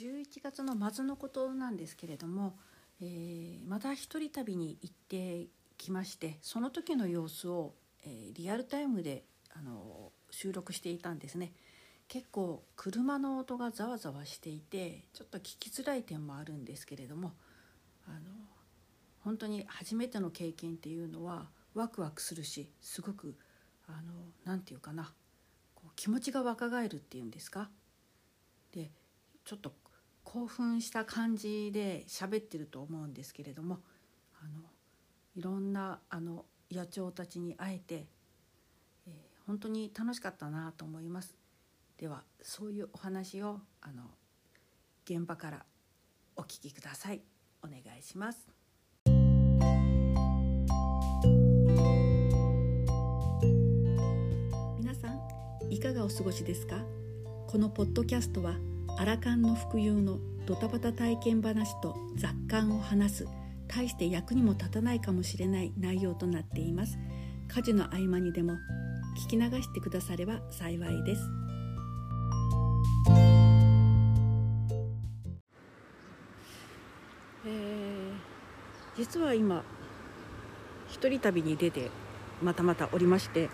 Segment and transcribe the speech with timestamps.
[0.00, 2.58] 11月の末のことなんですけれども、
[3.00, 5.46] えー、また一人旅に行って
[5.78, 7.72] きましてその時の様子を、
[8.04, 9.24] えー、リアルタイムで
[9.54, 11.52] あの収録していたんですね。
[12.08, 17.32] 結構車の音がざわざわしていてちょっと聞きづらい点もあるんですけれども
[18.06, 18.18] あの
[19.24, 23.34] 本当に初めての経験っていうのはワクワクするしすごく
[24.44, 25.12] 何て言うかな
[25.74, 27.70] こう気持ちが若返るっていうんですか
[29.46, 29.72] ちょっと
[30.24, 33.78] 興奮した感じで喋ってると思うんですけれども
[34.42, 34.60] あの
[35.36, 38.08] いろんなあの野鳥たちに会えて、
[39.06, 39.12] えー、
[39.46, 41.36] 本当に楽しかったなと思います。
[41.96, 44.02] ではそういうお話をあの
[45.04, 45.64] 現場から
[46.34, 47.22] お聞きください。
[47.62, 48.48] お願いします。
[54.76, 55.20] 皆さん
[55.72, 56.84] いかがお過ごしですか？
[57.46, 58.56] このポッドキャストは
[58.98, 63.26] アラカンの服用のドタバタ体験話と雑感を話す。
[63.68, 66.96] 大して役にも立たないかもしれない内容となっています。
[67.48, 68.54] 家事の合間にでも
[69.26, 71.22] 聞き流してくだされば幸いです。
[77.44, 78.12] えー、
[78.96, 79.62] 実は今
[80.88, 81.90] 一人旅に出て
[82.42, 83.48] またまたおりまして、えー、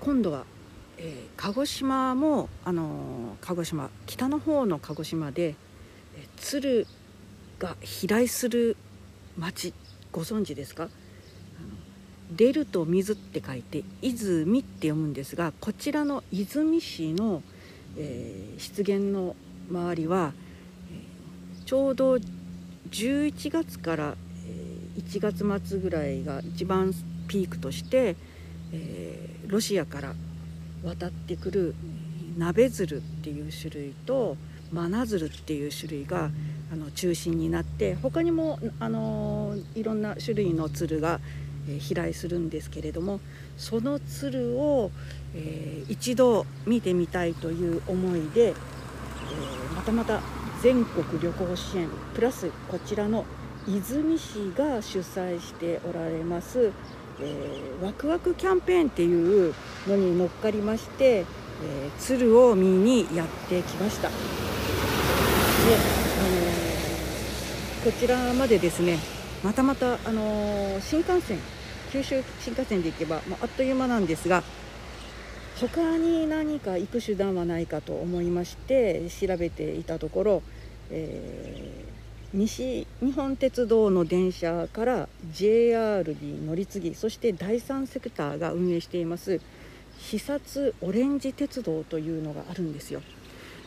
[0.00, 0.44] 今度は
[0.98, 5.54] えー、鹿児島も、あのー、鹿児島北の方の鹿児島で、
[6.16, 6.86] えー、鶴
[7.58, 8.76] が飛来する
[9.36, 9.74] 町
[10.12, 10.88] ご存知ですか？
[12.34, 17.42] 出ると水って書いて泉って読むんですがこちらの泉市の、
[17.96, 19.36] えー、湿原の
[19.70, 20.32] 周りは、
[21.64, 22.16] ちょうど
[22.90, 24.14] 11月から、
[24.46, 26.92] えー、1月末ぐらいが一番
[27.28, 28.16] ピークとして、
[28.72, 30.14] えー、ロシアから
[30.84, 31.74] 渡ってくる
[32.36, 34.36] 鍋鶴っていう種類と
[34.72, 36.30] マナ鶴っていう種類が
[36.72, 41.20] あの中心になって他にもあのいろんな種類の鶴が、
[41.78, 43.20] 飛来するんですけれども
[43.56, 44.90] その鶴を、
[45.34, 50.20] えー、一度見てみたいという思いで、えー、またまた
[50.60, 53.24] 全国旅行支援プラスこちらの
[53.66, 56.70] 和泉市が主催しておられます
[57.20, 59.54] えー、ワクワクキャンペーンっていう
[59.86, 61.26] のに乗っかりまして、えー、
[61.98, 64.08] 鶴を見にやってきました。
[64.08, 64.18] で、あ
[66.22, 68.98] のー、こちらまでですね
[69.42, 71.38] またまた、あのー、新幹線
[71.90, 74.42] 九州新幹線で行けば、まあ、あっという間なんですが
[75.60, 80.42] 他に何か行く手段はないかと思いまして調べていたところ、
[80.90, 81.94] えー
[82.34, 89.40] 西日本鉄道の電車から JR に乗り継ぎそして第三セクターが運営しています
[90.00, 93.02] 視察オレンジ鉄道というのがあるんですよ。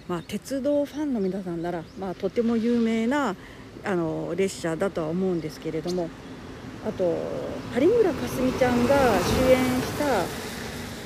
[0.08, 3.36] まあ、鉄道ファンの皆さんなら、まあ、とても有名な
[3.84, 6.10] あの列車だとは思うんですけれども
[6.88, 7.04] あと
[7.76, 10.06] 有村架純ちゃんが主演した、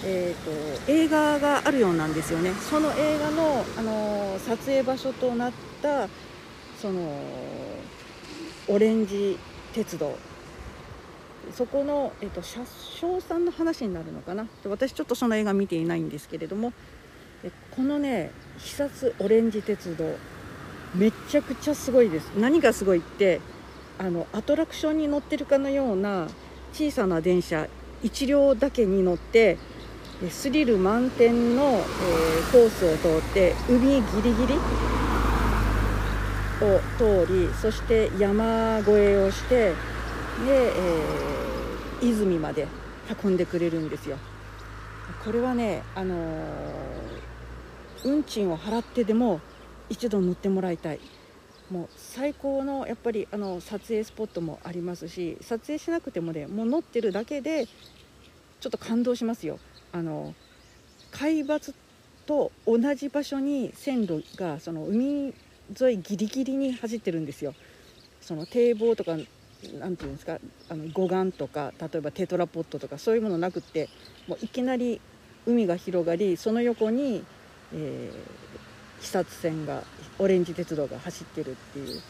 [0.05, 5.51] えーと、映画があるようなんですよねその映画のあの撮影場所となっ
[5.81, 6.07] た
[6.79, 7.01] その
[8.67, 9.37] オレンジ
[9.73, 10.15] 鉄道
[11.55, 14.47] そこの、えっと、車掌さんの話になるのかな？
[14.65, 16.71] 私ちょっとその映画見ていないんですけれども
[17.75, 20.05] このね視察オレンジ鉄道
[20.95, 22.31] めちゃくちゃすごいです。
[22.37, 23.41] 何がすごいって
[23.97, 26.27] あのアトラクションに乗ってるかのような
[26.73, 27.67] 小さな電車
[28.03, 29.57] 1両だけに乗って
[30.29, 34.53] スリル満点の、えー、コースを通って海ギリギリ
[36.63, 39.73] を通りそして山越えをして
[40.45, 42.67] で、えー、泉まで
[43.23, 44.17] 運んでくれるんですよ。
[45.23, 46.19] これはねあのー、
[48.05, 49.39] 運賃を払ってでも
[49.89, 50.99] 一度乗ってもらいたい。
[51.69, 59.57] もう最高のやっぱりあの撮影スポットもありますし撮影しなくてもねもう乗ってるだけでちょっと感動しますよ。
[59.93, 60.33] あの
[61.11, 61.73] 海抜
[62.25, 65.33] と同じ場所に線路がその海
[65.79, 67.53] 沿いギリギリに走ってるんですよ。
[68.21, 69.17] その堤防とか
[69.79, 73.89] 何て言うんですかあの護岸とか例えばテトラポットとかそういうものなくって
[74.27, 74.99] もういきなり
[75.45, 77.23] 海が広がりその横に、
[77.73, 79.83] えー、視察船が
[80.19, 82.01] オレンジ鉄道が走ってるっていう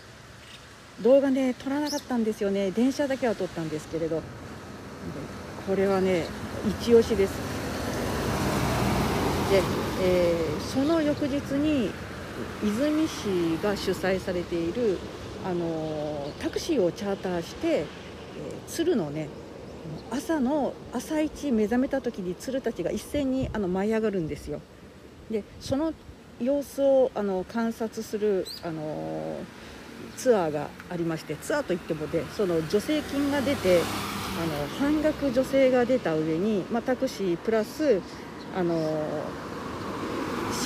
[1.02, 2.72] 動画ね撮らなかったんですよね。
[2.72, 4.22] 電車だけは撮ったんですけれど
[5.68, 6.26] これはね
[6.82, 7.34] 一押しです。
[9.52, 9.62] で、
[10.04, 11.92] えー、その翌日に
[12.64, 14.98] 和泉市が主催されている
[15.46, 17.86] あのタクシーをチャーターして、えー、
[18.68, 19.30] 鶴のね
[20.12, 24.62] 朝の朝一目覚めた時に鶴たちが一斉にあの舞い上がるんですよ。
[25.30, 25.94] でその
[26.40, 29.38] 様子をあの観察するあの
[30.18, 33.82] ツアーがありましてツアーといってもでその助成金が出て
[34.42, 38.02] あの半額助成が出た上に、まあ、タクシープラス
[38.56, 39.04] あの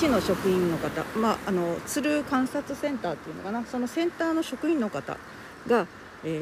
[0.05, 5.17] 市の職員の方、まあ、あの鶴観察センターっていうのかなそのセンターの職員の方
[5.67, 5.87] が、
[6.23, 6.41] え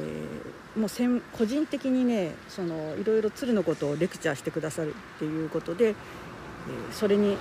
[0.76, 5.96] ー、もうせん個人的にねそのいろいろ鶴のことをレクチャーしてくださるっていうことで、えー、
[6.92, 7.38] それに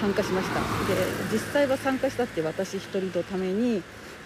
[0.00, 0.60] 参加しました。
[0.60, 0.66] で
[1.32, 3.82] 実際は参加したって私一人のために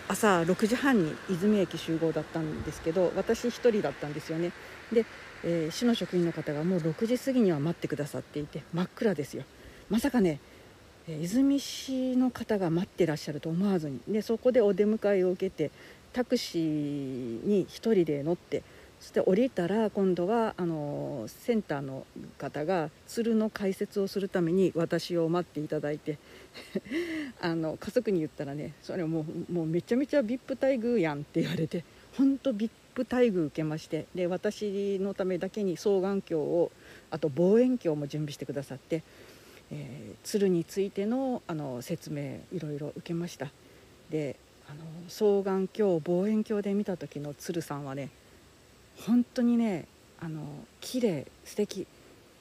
[0.06, 4.52] 朝6時半に泉駅集合だったんですけど私1人だったんですよね。
[4.92, 5.06] で、
[5.44, 9.44] えー、市の職員の方がもう6時過ぎには待ってくださっていて真っ暗ですよ。
[9.88, 10.40] まさかね
[11.16, 15.70] 泉市の方が待ってらっしゃると思わずにでそこでお出迎えを受けて
[16.12, 18.62] タクシーに1人で乗って
[19.00, 22.04] そして降りたら今度はあのセンターの
[22.36, 26.18] 方が鶴の解説をするために私を待っていただいて
[27.40, 31.84] あの家族に言ったらねそれもうもうめちゃめちゃ VIP 待遇やんって言われて
[32.16, 36.72] 本当 VIP 待遇受けましてで私のためだけに双眼鏡を
[37.10, 39.02] あと望遠鏡も準備してくださって、
[39.70, 43.48] えー、鶴についてのあの説明いろいろ受けました
[44.10, 44.36] で
[44.68, 48.10] あの双眼鏡望遠鏡で見た時の鶴さんはね
[49.06, 49.86] 本当にね
[50.20, 50.42] あの
[50.80, 51.86] 綺麗素敵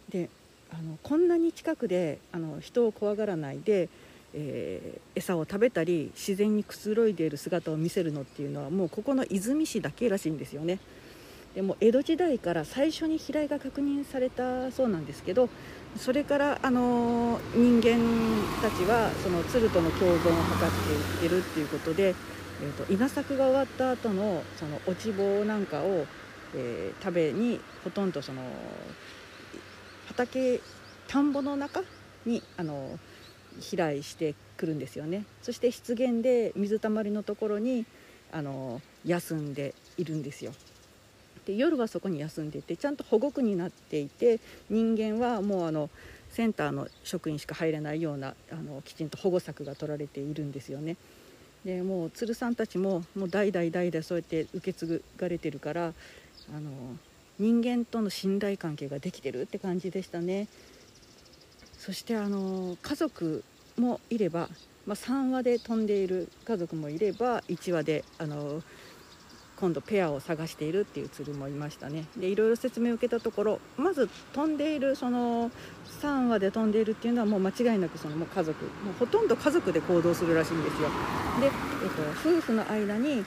[0.09, 0.29] で
[0.71, 3.89] あのこんなに近くであの人を怖がらないで、
[4.33, 10.79] えー、餌を食べたり自然にくつろいでいる姿を見せるのっていうのはもうここの泉市だけらしいんですよね。
[11.55, 15.49] でも江戸時代から最初に飛来が確認されたそうなんですけど
[15.97, 17.97] それからあの人間
[18.61, 20.69] たちはその鶴との共存を図っ
[21.19, 22.15] ていってるっていうことで、
[22.61, 26.05] えーと稲作が終わった後のその落ち棒なんかを
[26.55, 28.41] えー、食べにほとんどその
[30.07, 30.61] 畑
[31.07, 31.81] 田んぼの中
[32.25, 32.99] にあの
[33.59, 35.25] 飛来してくるんですよね。
[35.41, 37.85] そして湿原で水たまりのところに
[38.31, 40.51] あの休んでいるんですよ。
[41.47, 45.89] で夜はそこに休んでてちゃんと保護区になっていて人間はもうあの
[46.29, 50.97] センターの職員しか入れないようなあのきちんと保護策が取られているんですよね。
[51.63, 55.93] でもう鶴さんたちももう代々代々そうやって受け継がれてるから
[56.53, 56.69] あの
[57.39, 60.47] 人間との信頼関係ができてるって感じでしたね
[61.77, 63.43] そしてあの家族
[63.77, 64.49] もいれば、
[64.85, 68.61] まあ、3羽で飛んでいる家族もいれば1羽であの
[69.59, 72.05] 今度ペアを探しているっていう鶴もいましたね。
[72.17, 75.51] でいろいろ説明を受けたところまず飛んでいるその
[76.01, 80.89] 3羽で飛んでいるっていうのはもう間違いなくそのもう家族もうほとんど家族で行動するらしいんですよ。
[81.41, 83.25] で、えっと、夫婦の間に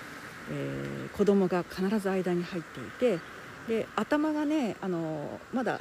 [0.50, 3.20] えー、子供が必ず間に入っていて
[3.68, 5.80] で頭がねあのまだあの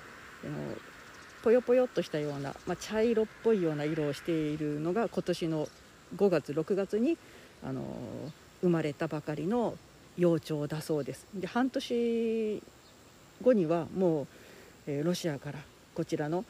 [1.43, 5.67] ぽよぽよっとしたような、まあ、茶色っぽいような色をしているのが今年の
[6.15, 7.17] 5月6月に
[7.63, 7.81] あの
[8.61, 9.75] 生まれたばかりの
[10.19, 11.25] 幼鳥だそうです。
[11.33, 12.61] で半年
[13.41, 14.27] 後にはもう、
[14.85, 15.59] えー、ロシアから
[15.95, 16.43] こちらの、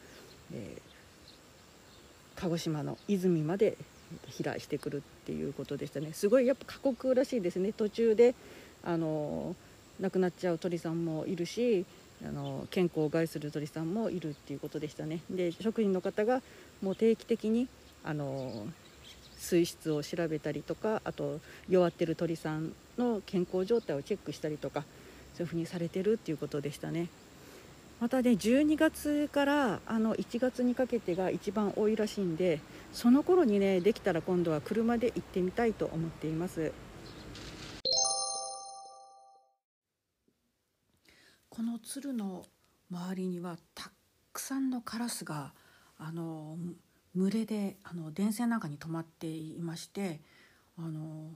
[0.52, 3.78] えー、鹿児島の泉まで
[4.26, 6.12] 飛来してくるっていうことでしたね。
[6.12, 7.72] すごいやっぱ過酷らしいですね。
[7.72, 8.34] 途中で
[8.82, 9.54] あの
[10.00, 11.86] 亡くなっちゃう鳥さんもいるし
[12.26, 15.20] あの健康を害する鳥さんもいるっていうことでしたね。
[15.30, 16.42] で職員の方が
[16.82, 17.68] もう定期的に
[18.02, 18.66] あの
[19.40, 24.84] 水質を調べたりとかあと弱ってる鳥さんの健康状態をチェックしたりとか
[25.34, 27.08] そういうふうにされてるっていうことでしたね。
[28.00, 32.60] またね12月からあの1月にかけてが一番多いらしいんで
[32.94, 36.72] その頃にねできたら今度は車で行ってみたいと思っています
[41.50, 42.46] この鶴の
[42.90, 43.90] 周りにはた
[44.32, 45.52] くさんのカラスが
[45.98, 46.56] あの
[47.16, 50.20] 群れであの電線なんかに止まっていまして
[50.78, 51.34] あの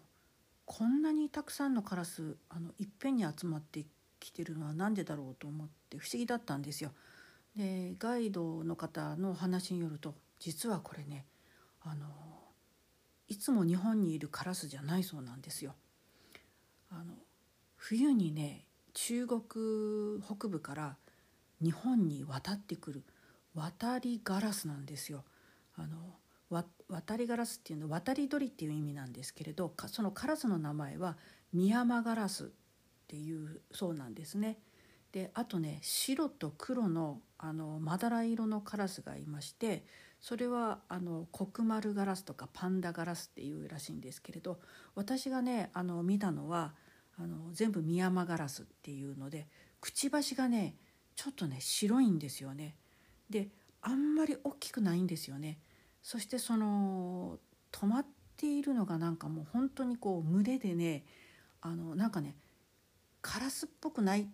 [0.64, 3.84] こんなにたくさんのカラスあのいっぺんに集まって
[4.20, 6.92] きてるのは何でだろうと思って不思議だったんですよ。
[7.56, 11.24] でガイドの方の話によると実はこれね
[11.82, 12.06] あの
[13.28, 15.74] いつも日本にいるカラスじゃないそうなんですよ。
[16.90, 17.14] あの
[17.76, 18.64] 冬にね
[18.94, 19.40] 中国
[20.22, 20.96] 北部から
[21.60, 23.02] 日本に渡ってくる
[23.54, 25.24] 渡りガラスなんですよ。
[25.76, 26.14] あの
[26.88, 31.16] 渡りガラスっていうのは渡り鳥っていう意味なんですけれどそのカラスの名前は
[31.52, 32.48] ミヤマガラスっ
[33.08, 34.58] ていうそうなんですね。
[35.12, 39.84] であとね白と黒のあのまだら色のカラスがいまして
[40.20, 44.58] それはあのコクマルガラスとかパンダガラスっていうらしいんですけれど
[44.96, 46.74] 私がねあの見たのは
[47.16, 49.46] あの全部ミヤマガラスっていうので
[49.80, 50.74] くちばしがね
[51.14, 52.74] ちょっとね白いんですよね。
[53.30, 53.50] で
[53.84, 55.58] あんまり大きくないんですよね。
[56.02, 57.38] そしてその
[57.70, 61.04] 止まっているのがなんかもう本当にこう群れでね
[61.60, 62.34] あのなんかね
[63.20, 64.26] カラスっぽくない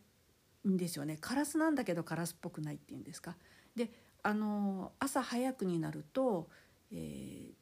[0.68, 3.36] んですよねカラスなんだけどカラスっぽくないっていうんですか。
[3.74, 3.90] で
[4.22, 6.48] あの朝早くになると、
[6.92, 7.54] え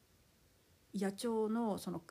[0.95, 2.03] ー、野鳥のその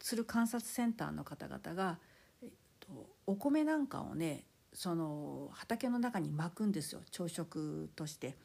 [0.00, 1.98] 鶴観察センターの方々が、
[2.42, 2.50] えっ
[2.80, 2.88] と、
[3.26, 8.36] お米なんかをねその畑の中に巻くんですよ朝食として。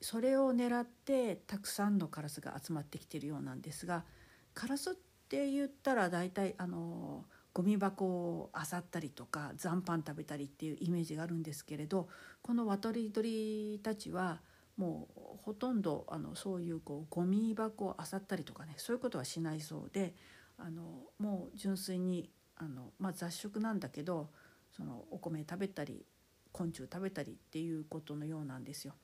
[0.00, 4.04] それを狙ってたくさんのカラスが集まってきてるようなんですが
[4.52, 4.94] カラスっ
[5.28, 12.08] て言ったら大体あのゴミ箱を漁ったりとか残飯食べたりっていうイメージがあるんですけれど
[12.42, 14.40] この渡り鳥たちは
[14.76, 20.14] もうほとんどあのそういうこうゴミ箱を漁ったりとかねそういうことはしないそうで
[20.58, 20.82] あの
[21.18, 24.30] もう純粋にあの、まあ、雑食なんだけど
[24.76, 26.04] そのお米食べたり
[26.52, 28.94] 昆虫食べたりっていうことのようなんですよ。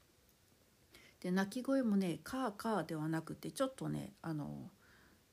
[1.21, 4.71] で鳴き声もね「カーカー」ではなくてちょっとねあの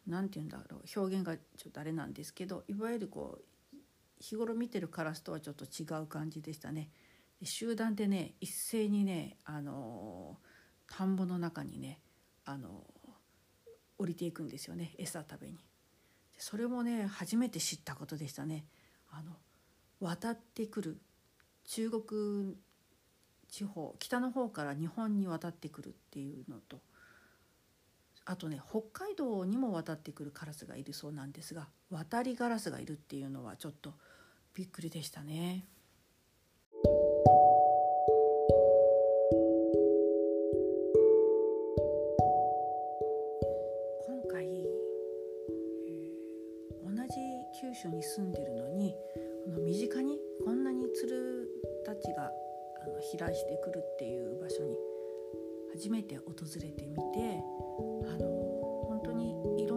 [0.06, 3.78] 何て言うんだろう表現がちょっとあれなんですけどいわゆるこう
[4.20, 6.90] 日頃見てるカラスとはちょっと違う感じでしたね。
[7.44, 10.40] 集団でね一斉にねあの
[10.88, 12.00] 田んぼの中にね
[12.46, 12.84] あの
[14.00, 15.60] 降りていくんですよね餌食べに。
[16.38, 18.66] それもね初めて知ったことでしたね。
[19.10, 19.38] あの
[20.00, 21.02] 渡ってくる
[21.66, 22.58] 中国
[23.50, 26.80] 地方北の方から日本に渡ってくるっていうのと
[28.26, 33.94] あとね北海道にも渡ってくるカラスがいるそうなんですが渡りガラスがいるっていうのはちょっと
[34.54, 35.66] びっくりでしたね。
[44.06, 47.10] 今回、えー、同じ
[47.62, 48.96] 九州に住んでるのに
[49.46, 51.48] この身近にこんなに鶴
[51.86, 52.32] たちが
[52.90, 54.78] の飛来してくるっていう場所に
[55.74, 56.24] 初めて訪
[56.62, 57.44] れてみて
[58.10, 58.28] あの
[58.88, 59.77] 本当にいろ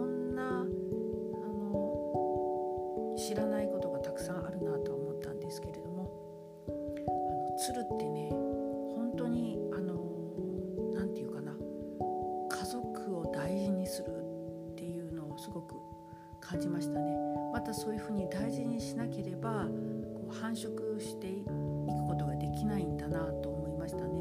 [23.11, 24.09] なと思いましたね。
[24.09, 24.17] で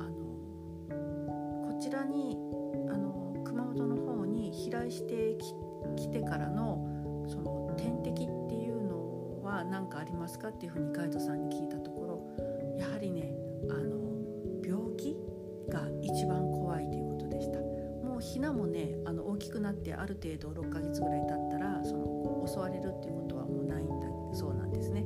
[0.00, 2.36] あのこちらに
[2.88, 5.36] あの熊本の方に飛来して
[5.96, 13.32] きてからのその天敵っていうのは何かありますかっていうふうにガイドさんに聞いたところやはりね
[13.70, 14.00] あの
[14.64, 15.16] 病気
[15.68, 17.60] が一番怖いということでした。
[18.06, 24.99] もうヒナもねあの大きくなってある程度6ヶ月ぐらい経ったらその襲われるっていうことはもうないんだそうなんですね。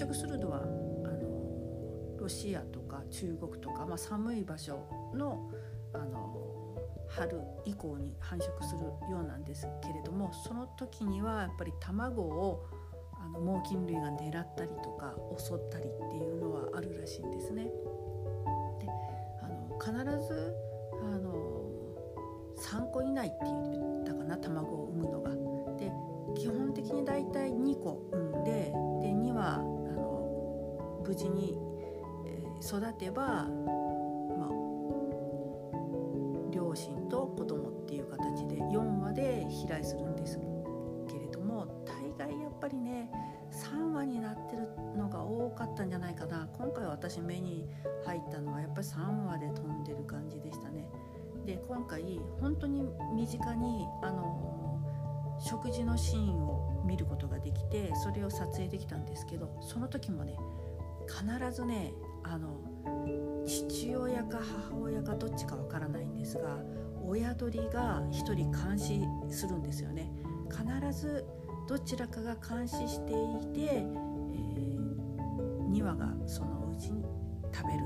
[0.00, 5.50] 繁殖するのはあのロシアとか中国とか、まあ、寒い場所の
[5.92, 6.36] あの
[7.08, 12.64] 春以降に繁殖するようなんですけれどもその時にはやっぱり卵を
[13.12, 17.64] あの猛禽類が狙ったりとか襲ったりっていうのはあるらしいんですね。
[17.64, 17.70] で
[19.42, 19.92] あの必
[20.26, 20.54] ず
[21.02, 21.62] あの
[22.56, 25.30] 3個以内って言ったかな卵を産むのが。
[25.76, 25.92] で
[26.36, 29.60] 基本的にだいたい2個産んでで2は
[31.10, 31.58] 無事に、
[32.62, 34.50] 育てば、まあ、
[36.52, 40.38] 両親と子供っていう形で4話で飛来するんです
[41.08, 43.10] けれども大概やっぱりね
[43.50, 47.66] 3話になってるのが多かったんじゃないかな今回私目に
[48.04, 50.86] 入ったのはやっぱり3話で飛んでる感じでしたね。
[51.44, 54.78] で今回本当に身近にあの
[55.40, 60.36] 食事のシーンを見ることができてそれを撮影できたんですけどその時もね
[61.10, 62.60] 必ずねあの
[63.46, 64.38] 父親か
[64.70, 66.58] 母親かどっちかわからないんですが
[67.04, 70.12] 親鳥が1人監視するんですよね。
[70.50, 71.24] 必ず
[71.68, 77.04] どちらかが監視していて、えー、2羽がそのうちに
[77.52, 77.84] 食べる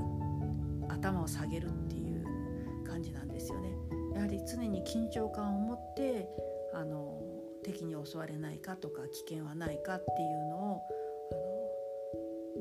[0.89, 3.69] 頭を下げるっていう感じなんですよね。
[4.13, 6.27] やはり常に緊張感を持って
[6.73, 7.21] あの
[7.63, 10.81] 敵に襲われないかとか危険はないかっていうのを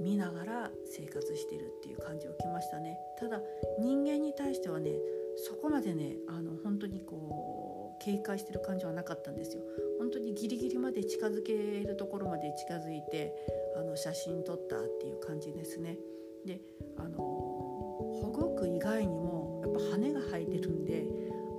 [0.05, 2.99] 見ながら生活してるっていう感じを受けましたね。
[3.19, 3.41] ただ
[3.81, 4.93] 人間に対してはね
[5.37, 9.63] そこまでねあの本当にこう警戒してる感じはなかったんですよ。
[9.99, 13.35] 本当にギリギリまで近づけるところまで近づいて
[13.77, 15.97] あの写真撮ったっていう感じですね。
[16.45, 16.61] で
[16.99, 21.07] あの保護区以外にもやっぱ羽が生えてるんで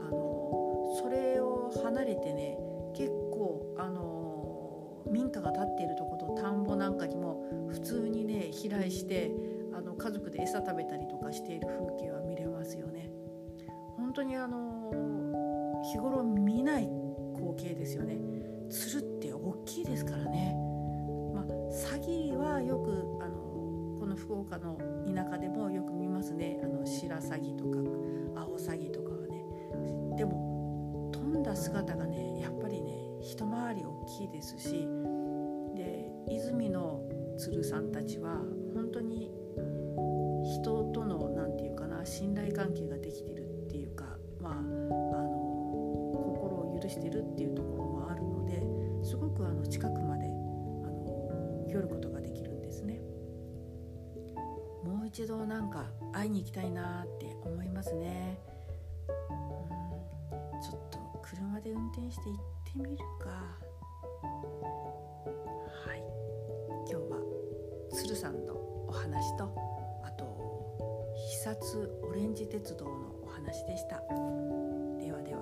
[0.01, 2.59] あのそれを離れてね
[2.95, 4.24] 結構あの
[5.15, 7.41] 民家が建っているところと田んぼなんかにも
[7.71, 9.31] 普通にね飛来して
[9.73, 13.09] あの家族で餌食べたりとかしている風景は見れますよね。
[13.95, 14.91] 本当にあの
[15.89, 16.89] 日頃見ない
[17.33, 18.17] 光景ですよね。
[18.69, 20.53] 鶴って大きいですからね。
[21.33, 26.59] まあ詐欺はよくあのこの福岡の田舎でもよく見ますね。
[26.61, 27.79] あの白鷺とか
[28.41, 29.45] 青鷺とかはね。
[30.17, 32.54] でも飛んだ姿がねやっぱりね
[33.25, 34.87] 一回り大きいですし
[35.75, 37.01] で泉の
[37.39, 38.37] 鶴さんたちは
[38.75, 39.31] 本当に
[40.43, 44.05] 人との何て言うかな信頼関係ができてるっていうか
[44.39, 48.61] まああの心を許してるっていうところもあるので
[49.03, 53.01] すごくあの近くまであの寄ることができるんですね。
[54.83, 58.37] もう一度なんか会いに行きたいなって思いますね。
[59.09, 63.29] うんちょっと車で運転して行ってみるか。
[65.85, 66.03] はい。
[66.89, 67.17] 今日は
[67.93, 68.53] 鶴さんの
[68.87, 69.45] お話と
[70.03, 72.91] あと久津オレンジ鉄道の
[73.23, 74.01] お話でした。
[74.99, 75.39] ではでは。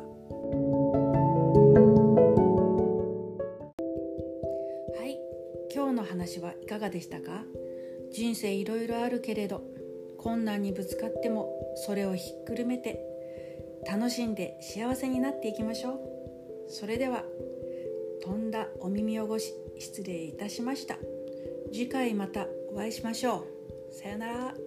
[4.95, 5.19] はい。
[5.73, 7.43] 今日の話はいかがでしたか？
[8.11, 9.63] 人生いろいろあるけれど
[10.19, 13.03] 困難にぶつかってもそれをひっくるめて
[13.89, 16.12] 楽しんで幸せになっていきましょう。
[16.67, 17.23] それでは
[18.23, 20.97] 飛んだお耳汚し失礼いたしました。
[21.71, 23.45] 次回またお会いしましょ
[23.91, 23.93] う。
[23.93, 24.62] さよなら。